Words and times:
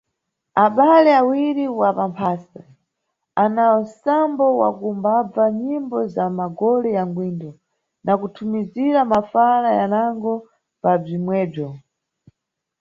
Abale 0.65 1.11
awiri 1.21 1.65
wa 1.79 1.89
mamphase 1.97 2.61
ana 3.43 3.63
nsambo 3.81 4.45
wa 4.61 4.69
kumbabva 4.79 5.43
nyimbo 5.61 5.97
za 6.13 6.25
magole 6.37 6.89
ya 6.97 7.03
ngwindo 7.09 7.49
na 8.05 8.13
kuthumizira 8.19 8.99
mafala 9.13 9.69
yanago 9.79 10.33
pa 10.81 10.91
bzwimwebzwo. 11.01 11.69